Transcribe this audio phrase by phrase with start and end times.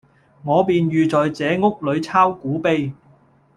[0.41, 2.91] 我便寓在這屋裏鈔古碑。